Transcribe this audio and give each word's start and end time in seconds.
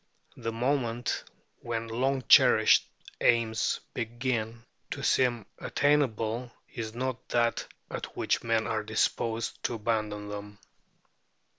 The 0.35 0.51
moment 0.51 1.25
when 1.59 1.85
long 1.87 2.23
cherished 2.27 2.87
aims 3.21 3.81
begin 3.93 4.65
to 4.89 5.03
seem 5.03 5.45
attainable 5.59 6.51
is 6.73 6.95
not 6.95 7.29
that 7.29 7.67
at 7.91 8.17
which 8.17 8.41
men 8.43 8.65
are 8.65 8.81
disposed 8.81 9.61
to 9.65 9.75
abandon 9.75 10.27
them. 10.27 10.57